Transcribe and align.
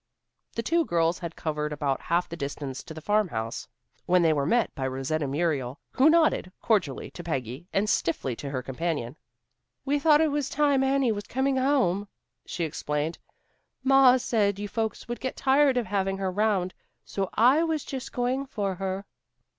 The 0.55 0.63
two 0.63 0.83
girls 0.83 1.19
had 1.19 1.35
covered 1.35 1.71
about 1.71 2.01
half 2.01 2.27
the 2.27 2.35
distance 2.35 2.81
to 2.81 2.93
the 2.95 3.01
farmhouse, 3.05 3.67
when 4.07 4.23
they 4.23 4.33
were 4.33 4.47
met 4.47 4.73
by 4.73 4.87
Rosetta 4.87 5.27
Muriel 5.27 5.77
who 5.91 6.09
nodded, 6.09 6.51
cordially 6.59 7.11
to 7.11 7.23
Peggy, 7.23 7.67
and 7.71 7.87
stiffly 7.87 8.35
to 8.37 8.49
her 8.49 8.63
companion. 8.63 9.15
"We 9.85 9.99
thought 9.99 10.19
it 10.19 10.31
was 10.31 10.49
time 10.49 10.83
Annie 10.83 11.11
was 11.11 11.27
coming 11.27 11.57
home," 11.57 12.07
she 12.47 12.63
explained. 12.63 13.19
"Ma 13.83 14.17
said 14.17 14.57
you 14.57 14.67
folks 14.67 15.07
would 15.07 15.19
get 15.19 15.37
tired 15.37 15.75
having 15.77 16.17
her 16.17 16.31
'round. 16.31 16.73
So 17.05 17.29
I 17.35 17.61
was 17.61 17.85
just 17.85 18.11
going 18.11 18.47
for 18.47 18.73
her." 18.73 19.05